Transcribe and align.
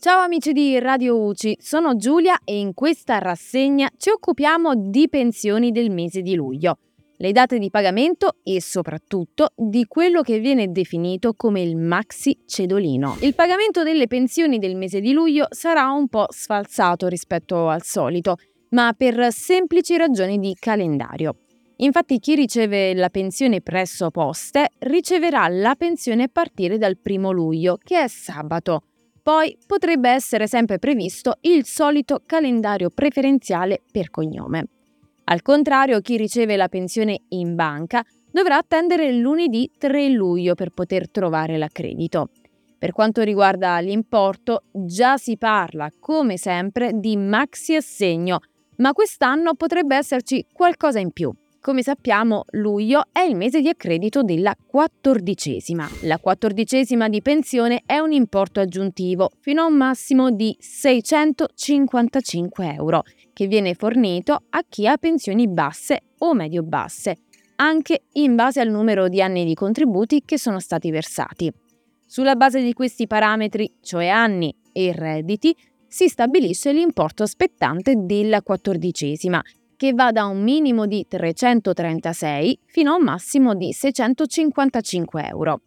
Ciao 0.00 0.20
amici 0.20 0.52
di 0.52 0.78
Radio 0.78 1.18
UCI, 1.18 1.58
sono 1.60 1.96
Giulia 1.96 2.38
e 2.44 2.56
in 2.56 2.72
questa 2.72 3.18
rassegna 3.18 3.90
ci 3.96 4.10
occupiamo 4.10 4.76
di 4.76 5.08
pensioni 5.08 5.72
del 5.72 5.90
mese 5.90 6.22
di 6.22 6.36
luglio, 6.36 6.78
le 7.16 7.32
date 7.32 7.58
di 7.58 7.68
pagamento 7.68 8.36
e 8.44 8.62
soprattutto 8.62 9.48
di 9.56 9.86
quello 9.86 10.22
che 10.22 10.38
viene 10.38 10.70
definito 10.70 11.34
come 11.34 11.62
il 11.62 11.74
maxi 11.74 12.38
cedolino. 12.46 13.16
Il 13.22 13.34
pagamento 13.34 13.82
delle 13.82 14.06
pensioni 14.06 14.60
del 14.60 14.76
mese 14.76 15.00
di 15.00 15.10
luglio 15.10 15.48
sarà 15.50 15.90
un 15.90 16.06
po' 16.06 16.26
sfalsato 16.28 17.08
rispetto 17.08 17.66
al 17.66 17.82
solito, 17.82 18.36
ma 18.70 18.94
per 18.96 19.32
semplici 19.32 19.96
ragioni 19.96 20.38
di 20.38 20.54
calendario. 20.56 21.38
Infatti 21.78 22.20
chi 22.20 22.36
riceve 22.36 22.94
la 22.94 23.08
pensione 23.08 23.62
presso 23.62 24.12
poste 24.12 24.68
riceverà 24.78 25.48
la 25.48 25.74
pensione 25.74 26.22
a 26.22 26.30
partire 26.32 26.78
dal 26.78 26.98
primo 26.98 27.32
luglio, 27.32 27.78
che 27.82 28.00
è 28.00 28.06
sabato. 28.06 28.82
Poi 29.28 29.58
potrebbe 29.66 30.08
essere 30.08 30.46
sempre 30.46 30.78
previsto 30.78 31.36
il 31.42 31.66
solito 31.66 32.22
calendario 32.24 32.88
preferenziale 32.88 33.82
per 33.92 34.08
cognome. 34.08 34.68
Al 35.24 35.42
contrario, 35.42 36.00
chi 36.00 36.16
riceve 36.16 36.56
la 36.56 36.68
pensione 36.68 37.24
in 37.28 37.54
banca 37.54 38.02
dovrà 38.30 38.56
attendere 38.56 39.12
lunedì 39.12 39.70
3 39.76 40.08
luglio 40.08 40.54
per 40.54 40.70
poter 40.70 41.10
trovare 41.10 41.58
l'accredito. 41.58 42.30
Per 42.78 42.92
quanto 42.92 43.20
riguarda 43.20 43.78
l'importo, 43.80 44.62
già 44.72 45.18
si 45.18 45.36
parla, 45.36 45.90
come 46.00 46.38
sempre, 46.38 46.92
di 46.94 47.18
maxi 47.18 47.74
assegno, 47.74 48.38
ma 48.76 48.94
quest'anno 48.94 49.56
potrebbe 49.56 49.94
esserci 49.94 50.46
qualcosa 50.50 51.00
in 51.00 51.10
più. 51.10 51.30
Come 51.68 51.82
sappiamo, 51.82 52.44
luglio 52.52 53.08
è 53.12 53.20
il 53.20 53.36
mese 53.36 53.60
di 53.60 53.68
accredito 53.68 54.22
della 54.22 54.56
quattordicesima. 54.56 55.86
La 56.04 56.18
quattordicesima 56.18 57.10
di 57.10 57.20
pensione 57.20 57.82
è 57.84 57.98
un 57.98 58.12
importo 58.12 58.60
aggiuntivo 58.60 59.32
fino 59.40 59.60
a 59.60 59.66
un 59.66 59.74
massimo 59.74 60.30
di 60.30 60.56
655 60.58 62.72
euro, 62.72 63.02
che 63.34 63.46
viene 63.48 63.74
fornito 63.74 64.44
a 64.48 64.64
chi 64.66 64.86
ha 64.86 64.96
pensioni 64.96 65.46
basse 65.46 66.04
o 66.20 66.32
medio-basse, 66.32 67.18
anche 67.56 68.04
in 68.12 68.34
base 68.34 68.60
al 68.60 68.70
numero 68.70 69.10
di 69.10 69.20
anni 69.20 69.44
di 69.44 69.52
contributi 69.52 70.22
che 70.24 70.38
sono 70.38 70.60
stati 70.60 70.90
versati. 70.90 71.52
Sulla 72.06 72.34
base 72.34 72.62
di 72.62 72.72
questi 72.72 73.06
parametri, 73.06 73.74
cioè 73.82 74.06
anni 74.06 74.56
e 74.72 74.94
redditi, 74.94 75.54
si 75.86 76.08
stabilisce 76.08 76.72
l'importo 76.72 77.26
spettante 77.26 77.92
della 77.94 78.40
quattordicesima, 78.40 79.44
che 79.78 79.92
va 79.92 80.10
da 80.10 80.26
un 80.26 80.42
minimo 80.42 80.86
di 80.86 81.06
336 81.08 82.58
fino 82.66 82.92
a 82.92 82.96
un 82.96 83.04
massimo 83.04 83.54
di 83.54 83.72
655 83.72 85.26
euro. 85.28 85.60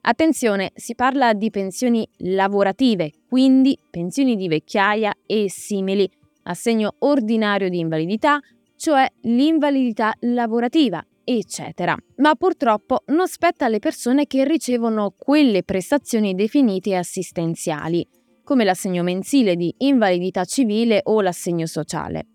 Attenzione, 0.00 0.70
si 0.74 0.94
parla 0.94 1.34
di 1.34 1.50
pensioni 1.50 2.08
lavorative, 2.20 3.12
quindi 3.28 3.78
pensioni 3.90 4.36
di 4.36 4.48
vecchiaia 4.48 5.12
e 5.26 5.50
simili, 5.50 6.10
assegno 6.44 6.94
ordinario 7.00 7.68
di 7.68 7.78
invalidità, 7.78 8.40
cioè 8.74 9.06
l'invalidità 9.24 10.14
lavorativa, 10.20 11.04
eccetera. 11.22 11.94
Ma 12.16 12.34
purtroppo 12.36 13.02
non 13.08 13.28
spetta 13.28 13.66
alle 13.66 13.80
persone 13.80 14.26
che 14.26 14.44
ricevono 14.44 15.12
quelle 15.14 15.62
prestazioni 15.62 16.34
definite 16.34 16.96
assistenziali, 16.96 18.08
come 18.42 18.64
l'assegno 18.64 19.02
mensile 19.02 19.56
di 19.56 19.74
invalidità 19.78 20.46
civile 20.46 21.00
o 21.04 21.20
l'assegno 21.20 21.66
sociale. 21.66 22.28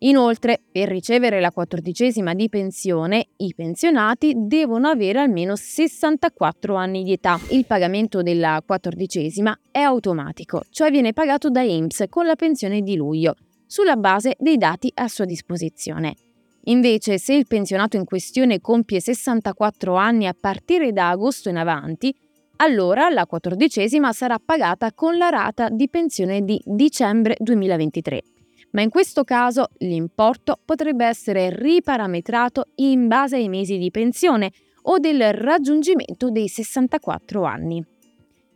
Inoltre, 0.00 0.60
per 0.70 0.88
ricevere 0.88 1.40
la 1.40 1.50
quattordicesima 1.50 2.34
di 2.34 2.50
pensione, 2.50 3.28
i 3.38 3.54
pensionati 3.54 4.34
devono 4.36 4.88
avere 4.88 5.20
almeno 5.20 5.56
64 5.56 6.74
anni 6.74 7.02
di 7.02 7.12
età. 7.12 7.40
Il 7.50 7.64
pagamento 7.64 8.20
della 8.20 8.62
quattordicesima 8.64 9.58
è 9.70 9.80
automatico, 9.80 10.64
cioè 10.68 10.90
viene 10.90 11.14
pagato 11.14 11.48
da 11.48 11.62
IMSS 11.62 12.04
con 12.10 12.26
la 12.26 12.36
pensione 12.36 12.82
di 12.82 12.94
luglio, 12.94 13.36
sulla 13.64 13.96
base 13.96 14.36
dei 14.38 14.58
dati 14.58 14.92
a 14.96 15.08
sua 15.08 15.24
disposizione. 15.24 16.14
Invece, 16.64 17.16
se 17.16 17.32
il 17.32 17.46
pensionato 17.46 17.96
in 17.96 18.04
questione 18.04 18.60
compie 18.60 19.00
64 19.00 19.94
anni 19.94 20.26
a 20.26 20.36
partire 20.38 20.92
da 20.92 21.08
agosto 21.08 21.48
in 21.48 21.56
avanti, 21.56 22.14
allora 22.56 23.08
la 23.08 23.24
quattordicesima 23.24 24.12
sarà 24.12 24.38
pagata 24.44 24.92
con 24.92 25.16
la 25.16 25.30
rata 25.30 25.70
di 25.70 25.88
pensione 25.88 26.42
di 26.42 26.60
dicembre 26.64 27.36
2023 27.38 28.22
ma 28.70 28.82
in 28.82 28.90
questo 28.90 29.24
caso 29.24 29.68
l'importo 29.78 30.58
potrebbe 30.64 31.06
essere 31.06 31.50
riparametrato 31.50 32.66
in 32.76 33.08
base 33.08 33.36
ai 33.36 33.48
mesi 33.48 33.78
di 33.78 33.90
pensione 33.90 34.50
o 34.82 34.98
del 34.98 35.32
raggiungimento 35.32 36.30
dei 36.30 36.48
64 36.48 37.44
anni. 37.44 37.84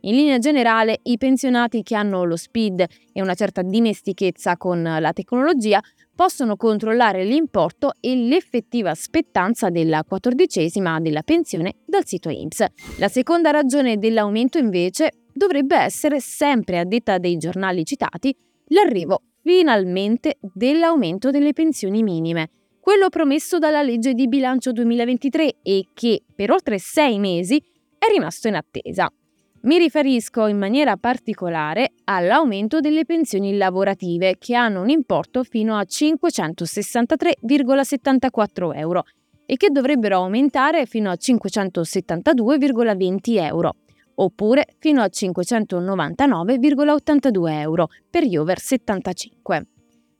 In 0.03 0.15
linea 0.15 0.39
generale, 0.39 0.99
i 1.03 1.17
pensionati 1.17 1.83
che 1.83 1.95
hanno 1.95 2.23
lo 2.23 2.35
SPID 2.35 2.85
e 3.13 3.21
una 3.21 3.35
certa 3.35 3.61
dimestichezza 3.61 4.57
con 4.57 4.81
la 4.81 5.13
tecnologia 5.13 5.79
possono 6.15 6.55
controllare 6.55 7.23
l'importo 7.23 7.93
e 7.99 8.15
l'effettiva 8.15 8.95
spettanza 8.95 9.69
della 9.69 10.03
quattordicesima 10.03 10.99
della 10.99 11.21
pensione 11.21 11.75
dal 11.85 12.05
sito 12.05 12.29
IMSS. 12.29 12.65
La 12.97 13.09
seconda 13.09 13.51
ragione 13.51 13.97
dell'aumento 13.97 14.57
invece 14.57 15.11
dovrebbe 15.33 15.77
essere, 15.77 16.19
sempre 16.19 16.79
a 16.79 16.83
detta 16.83 17.19
dei 17.19 17.37
giornali 17.37 17.85
citati, 17.85 18.35
l'arrivo 18.69 19.21
finalmente 19.41 20.37
dell'aumento 20.41 21.31
delle 21.31 21.53
pensioni 21.53 22.03
minime, 22.03 22.49
quello 22.79 23.09
promesso 23.09 23.57
dalla 23.59 23.81
legge 23.81 24.13
di 24.13 24.27
bilancio 24.27 24.71
2023 24.71 25.55
e 25.61 25.87
che 25.93 26.23
per 26.33 26.51
oltre 26.51 26.79
sei 26.79 27.19
mesi 27.19 27.61
è 27.97 28.05
rimasto 28.11 28.47
in 28.47 28.55
attesa. 28.55 29.11
Mi 29.63 29.77
riferisco 29.77 30.47
in 30.47 30.57
maniera 30.57 30.97
particolare 30.97 31.91
all'aumento 32.05 32.79
delle 32.79 33.05
pensioni 33.05 33.55
lavorative 33.57 34.37
che 34.39 34.55
hanno 34.55 34.81
un 34.81 34.89
importo 34.89 35.43
fino 35.43 35.77
a 35.77 35.85
563,74 35.87 38.75
euro 38.75 39.03
e 39.45 39.57
che 39.57 39.69
dovrebbero 39.69 40.17
aumentare 40.17 40.87
fino 40.87 41.11
a 41.11 41.17
572,20 41.19 43.19
euro 43.37 43.75
oppure 44.21 44.67
fino 44.79 45.01
a 45.01 45.09
599,82 45.11 47.49
euro 47.59 47.89
per 48.09 48.23
gli 48.23 48.37
over 48.37 48.57
75. 48.59 49.65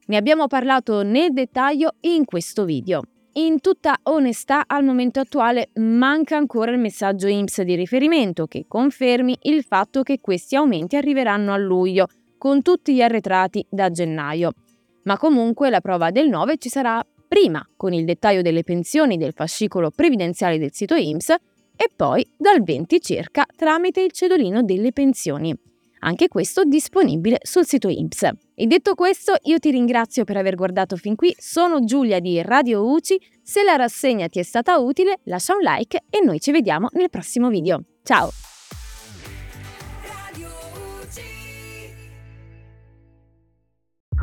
Ne 0.07 0.17
abbiamo 0.17 0.47
parlato 0.47 1.03
nel 1.03 1.31
dettaglio 1.31 1.93
in 2.01 2.25
questo 2.25 2.65
video. 2.65 3.03
In 3.33 3.61
tutta 3.61 3.97
onestà, 4.03 4.65
al 4.67 4.83
momento 4.83 5.21
attuale 5.21 5.69
manca 5.75 6.35
ancora 6.35 6.71
il 6.71 6.79
messaggio 6.79 7.27
IMSS 7.27 7.61
di 7.61 7.75
riferimento 7.75 8.45
che 8.45 8.65
confermi 8.67 9.37
il 9.43 9.63
fatto 9.63 10.03
che 10.03 10.19
questi 10.19 10.57
aumenti 10.57 10.97
arriveranno 10.97 11.53
a 11.53 11.57
luglio, 11.57 12.07
con 12.37 12.61
tutti 12.61 12.93
gli 12.93 13.01
arretrati 13.01 13.65
da 13.69 13.89
gennaio. 13.89 14.51
Ma 15.03 15.17
comunque 15.17 15.69
la 15.69 15.79
prova 15.79 16.11
del 16.11 16.27
9 16.27 16.57
ci 16.57 16.67
sarà 16.67 17.01
prima, 17.25 17.65
con 17.77 17.93
il 17.93 18.03
dettaglio 18.03 18.41
delle 18.41 18.63
pensioni 18.63 19.15
del 19.15 19.31
fascicolo 19.31 19.91
previdenziale 19.91 20.57
del 20.57 20.73
sito 20.73 20.95
IMSS, 20.95 21.35
e 21.81 21.89
poi 21.95 22.23
dal 22.37 22.61
20 22.61 23.01
circa 23.01 23.43
tramite 23.55 24.01
il 24.01 24.11
cedolino 24.11 24.61
delle 24.61 24.91
pensioni. 24.91 25.57
anche 26.03 26.27
questo 26.27 26.63
disponibile 26.63 27.37
sul 27.43 27.63
sito 27.63 27.87
IMSS. 27.87 28.29
E 28.55 28.65
detto 28.65 28.95
questo, 28.95 29.35
io 29.43 29.59
ti 29.59 29.69
ringrazio 29.69 30.23
per 30.23 30.35
aver 30.35 30.55
guardato 30.55 30.95
fin 30.95 31.15
qui, 31.15 31.31
sono 31.37 31.83
Giulia 31.83 32.19
di 32.19 32.41
Radio 32.41 32.89
UCI, 32.91 33.21
se 33.43 33.63
la 33.63 33.75
rassegna 33.75 34.27
ti 34.27 34.39
è 34.39 34.43
stata 34.43 34.79
utile 34.79 35.19
lascia 35.25 35.53
un 35.53 35.61
like 35.61 36.01
e 36.09 36.23
noi 36.23 36.39
ci 36.39 36.51
vediamo 36.51 36.87
nel 36.93 37.11
prossimo 37.11 37.49
video. 37.49 37.83
Ciao! 38.03 38.31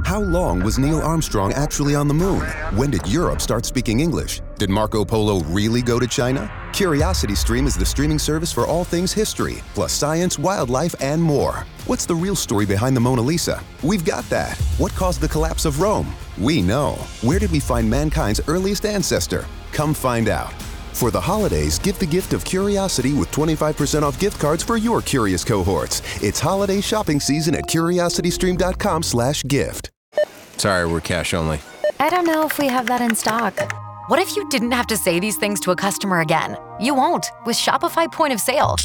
How 0.05 0.21
long 0.21 0.63
was 0.65 0.79
Neil 0.79 1.01
Armstrong 1.01 1.53
actually 1.53 1.95
on 1.95 2.09
the 2.09 2.15
moon? 2.15 2.41
When 2.75 2.91
did 2.91 3.07
Europe 3.07 3.41
start 3.41 3.65
speaking 3.65 4.01
English? 4.01 4.41
Did 4.59 4.69
Marco 4.71 5.05
Polo 5.05 5.43
really 5.53 5.83
go 5.83 6.01
to 6.01 6.07
China? 6.07 6.58
Curiosity 6.79 7.35
Stream 7.35 7.67
is 7.67 7.75
the 7.75 7.85
streaming 7.85 8.21
service 8.21 8.53
for 8.53 8.65
all 8.65 8.85
things 8.85 9.13
history, 9.13 9.65
plus 9.75 9.93
science, 9.93 10.39
wildlife, 10.39 10.95
and 11.01 11.21
more. 11.21 11.67
What's 11.89 12.07
the 12.07 12.15
real 12.15 12.37
story 12.37 12.67
behind 12.67 12.95
the 12.95 13.01
Mona 13.01 13.21
Lisa? 13.21 13.61
We've 13.83 14.05
got 14.05 14.23
that. 14.31 14.57
What 14.79 14.93
caused 14.93 15.21
the 15.21 15.27
collapse 15.27 15.65
of 15.65 15.81
Rome? 15.81 16.15
We 16.39 16.63
know. 16.63 16.93
Where 17.23 17.41
did 17.41 17.51
we 17.51 17.59
find 17.59 17.91
mankind's 17.91 18.41
earliest 18.47 18.87
ancestor? 18.87 19.45
Come 19.73 19.93
find 19.93 20.29
out. 20.29 20.53
For 20.93 21.11
the 21.11 21.21
holidays, 21.21 21.81
give 21.81 21.99
the 21.99 22.07
gift 22.07 22.33
of 22.33 22.45
curiosity 22.45 23.13
with 23.13 23.33
25% 23.33 24.05
off 24.05 24.21
gift 24.21 24.39
cards 24.39 24.63
for 24.63 24.77
your 24.77 25.03
curious 25.03 25.43
cohorts. 25.43 26.01
It's 26.23 26.39
holiday 26.39 26.81
shopping 26.81 27.19
season 27.19 27.57
at 27.57 27.67
curiositystream.com/gift. 27.67 29.91
Sorry, 30.59 30.87
we're 30.87 31.01
cash 31.01 31.35
only. 31.35 31.59
I 31.99 32.09
don't 32.09 32.25
know 32.25 32.47
if 32.47 32.57
we 32.57 32.69
have 32.69 32.87
that 32.87 33.01
in 33.01 33.17
stock. 33.17 33.88
What 34.09 34.19
if 34.19 34.37
you 34.37 34.49
didn't 34.49 34.73
have 34.73 34.87
to 34.87 34.97
say 34.97 35.21
these 35.21 35.37
things 35.37 35.61
to 35.61 35.71
a 35.71 35.77
customer 35.77 36.21
again? 36.21 36.57
You 36.81 36.95
won't 36.95 37.31
with 37.45 37.57
Shopify 37.57 38.11
Point 38.11 38.33
of 38.33 38.41
Sale. 38.41 38.77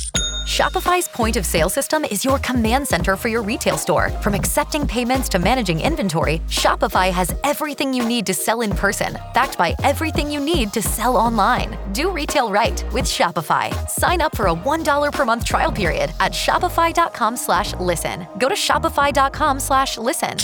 Shopify's 0.46 1.08
point 1.08 1.38
of 1.38 1.46
sale 1.46 1.70
system 1.70 2.04
is 2.04 2.26
your 2.26 2.40
command 2.40 2.86
center 2.86 3.16
for 3.16 3.30
your 3.30 3.42
retail 3.42 3.78
store. 3.78 4.10
From 4.22 4.34
accepting 4.34 4.86
payments 4.86 5.30
to 5.30 5.40
managing 5.40 5.80
inventory, 5.80 6.40
Shopify 6.50 7.10
has 7.10 7.34
everything 7.46 7.94
you 7.94 8.04
need 8.06 8.26
to 8.26 8.34
sell 8.34 8.60
in 8.60 8.72
person, 8.72 9.18
backed 9.34 9.58
by 9.58 9.78
everything 9.82 10.30
you 10.30 10.42
need 10.42 10.74
to 10.74 10.82
sell 10.82 11.16
online. 11.16 11.78
Do 11.94 12.12
retail 12.12 12.50
right 12.52 12.84
with 12.92 13.06
Shopify. 13.06 13.72
Sign 13.90 14.20
up 14.20 14.36
for 14.36 14.48
a 14.48 14.54
$1 14.54 15.14
per 15.14 15.24
month 15.24 15.46
trial 15.46 15.72
period 15.72 16.12
at 16.20 16.34
shopify.com 16.34 17.38
slash 17.38 17.74
listen. 17.76 18.28
Go 18.40 18.50
to 18.50 18.56
shopify.com 18.56 19.62
slash 19.62 19.98
listen. 19.98 20.36